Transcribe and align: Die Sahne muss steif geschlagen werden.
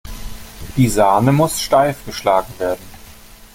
Die 0.77 0.87
Sahne 0.89 1.31
muss 1.31 1.61
steif 1.61 2.03
geschlagen 2.07 2.51
werden. 2.57 2.81